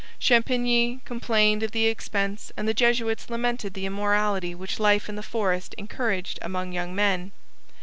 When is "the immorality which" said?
3.75-4.79